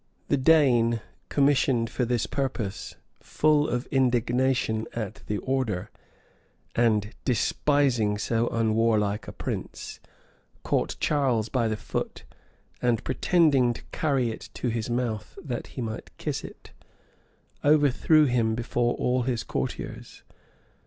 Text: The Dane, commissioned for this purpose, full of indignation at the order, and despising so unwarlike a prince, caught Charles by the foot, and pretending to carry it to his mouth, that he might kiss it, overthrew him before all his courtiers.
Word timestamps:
The 0.29 0.35
Dane, 0.37 0.99
commissioned 1.29 1.87
for 1.91 2.05
this 2.05 2.25
purpose, 2.25 2.95
full 3.19 3.69
of 3.69 3.85
indignation 3.91 4.87
at 4.93 5.21
the 5.27 5.37
order, 5.37 5.91
and 6.73 7.13
despising 7.23 8.17
so 8.17 8.47
unwarlike 8.47 9.27
a 9.27 9.31
prince, 9.31 9.99
caught 10.63 10.95
Charles 10.99 11.49
by 11.49 11.67
the 11.67 11.77
foot, 11.77 12.23
and 12.81 13.03
pretending 13.03 13.73
to 13.75 13.83
carry 13.91 14.31
it 14.31 14.49
to 14.55 14.69
his 14.69 14.89
mouth, 14.89 15.37
that 15.45 15.67
he 15.77 15.81
might 15.83 16.09
kiss 16.17 16.43
it, 16.43 16.71
overthrew 17.63 18.25
him 18.25 18.55
before 18.55 18.95
all 18.95 19.21
his 19.21 19.43
courtiers. 19.43 20.23